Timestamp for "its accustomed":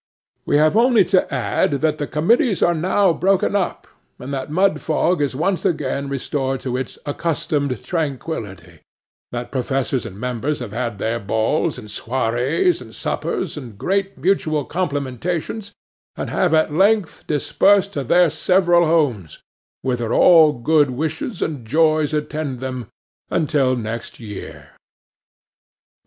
6.75-7.83